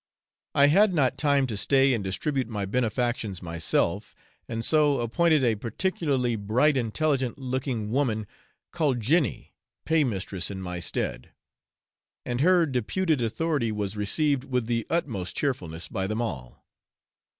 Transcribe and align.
I 0.55 0.65
had 0.65 0.95
not 0.95 1.15
time 1.15 1.45
to 1.45 1.55
stay 1.55 1.93
and 1.93 2.03
distribute 2.03 2.47
my 2.47 2.65
benefactions 2.65 3.43
myself; 3.43 4.15
and 4.49 4.65
so 4.65 4.99
appointed 4.99 5.43
a 5.43 5.53
particularly 5.57 6.35
bright 6.35 6.75
intelligent 6.75 7.37
looking 7.37 7.91
woman, 7.91 8.25
called 8.71 8.99
Jenny, 8.99 9.53
pay 9.85 10.03
mistress 10.03 10.49
in 10.49 10.59
my 10.59 10.79
stead; 10.79 11.29
and 12.25 12.41
her 12.41 12.65
deputed 12.65 13.21
authority 13.21 13.71
was 13.71 13.95
received 13.95 14.43
with 14.43 14.65
the 14.65 14.87
utmost 14.89 15.35
cheerfulness 15.37 15.87
by 15.87 16.07
them 16.07 16.19
all. 16.19 16.65